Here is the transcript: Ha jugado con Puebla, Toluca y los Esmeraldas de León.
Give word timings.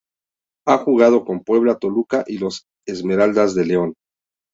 Ha 0.65 0.79
jugado 0.79 1.25
con 1.25 1.43
Puebla, 1.43 1.77
Toluca 1.77 2.23
y 2.25 2.39
los 2.39 2.65
Esmeraldas 2.87 3.53
de 3.53 3.65
León. 3.67 3.93